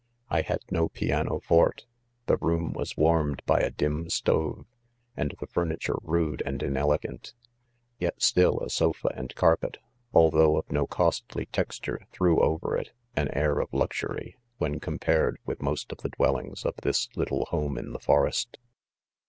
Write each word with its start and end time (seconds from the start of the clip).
I 0.31 0.41
had 0.41 0.61
no 0.71 0.89
piano 0.89 1.37
forte 1.41 1.83
| 2.05 2.25
the 2.25 2.37
room 2.37 2.73
was 2.73 2.97
warmed 2.97 3.43
by 3.45 3.59
a 3.59 3.69
dim 3.69 4.09
stove, 4.09 4.65
and 5.15 5.35
the 5.39 5.45
furniture 5.45 5.97
rude 6.01 6.41
and. 6.43 6.63
inelegant; 6.63 7.35
yet 7.99 8.19
still 8.19 8.61
a 8.61 8.71
sofa 8.71 9.11
.and 9.15 9.35
carpet, 9.35 9.77
although 10.11 10.57
of 10.57 10.65
'uncost 10.69 11.25
ly 11.35 11.43
texture, 11.51 12.07
threw, 12.11 12.39
over 12.39 12.75
it 12.75 12.93
anxurofluxTtty^when 13.15 14.81
compared, 14.81 15.37
with 15.45 15.61
most 15.61 15.91
of 15.91 15.99
the 15.99 16.09
dwellings 16.09 16.63
pf_ 16.63 16.73
tfiis 16.81 17.15
little 17.15 17.45
home 17.51 17.77
in 17.77 17.91
the 17.91 17.99
forest 17.99 18.57